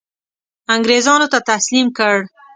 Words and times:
انګرېزانو 0.73 1.27
ته 1.33 1.39
تسلیم 1.51 1.87
کړ. 1.97 2.15